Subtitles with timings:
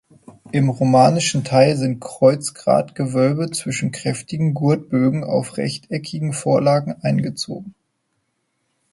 [0.51, 7.75] Im romanischen Teil sind Kreuzgratgewölbe zwischen kräftigen Gurtbögen auf rechteckigen Vorlagen eingezogen.